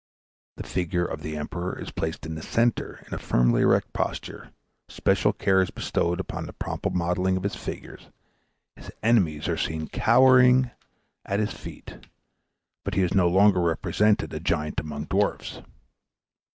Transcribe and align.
The 0.57 0.63
figure 0.63 1.05
of 1.05 1.21
the 1.21 1.37
emperor 1.37 1.79
is 1.79 1.91
placed 1.91 2.25
in 2.25 2.33
the 2.33 2.41
center 2.41 3.03
in 3.05 3.13
a 3.13 3.19
firmly 3.19 3.61
erect 3.61 3.93
posture; 3.93 4.49
special 4.89 5.31
care 5.31 5.61
is 5.61 5.69
bestowed 5.69 6.23
on 6.33 6.47
the 6.47 6.53
proper 6.53 6.89
modelling 6.89 7.37
of 7.37 7.43
his 7.43 7.53
figure; 7.53 7.99
his 8.75 8.91
enemies 9.03 9.47
are 9.47 9.57
seen 9.57 9.89
cowering 9.89 10.71
at 11.23 11.39
his 11.39 11.53
feet; 11.53 12.07
but 12.83 12.95
he 12.95 13.03
is 13.03 13.13
no 13.13 13.27
longer 13.29 13.61
represented 13.61 14.33
a 14.33 14.39
giant 14.39 14.79
among 14.79 15.05
dwarfs. 15.05 15.61